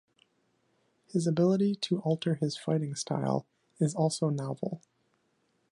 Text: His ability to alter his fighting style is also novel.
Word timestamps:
His 1.05 1.27
ability 1.27 1.75
to 1.75 1.99
alter 1.99 2.33
his 2.33 2.57
fighting 2.57 2.95
style 2.95 3.45
is 3.79 3.93
also 3.93 4.29
novel. 4.29 4.81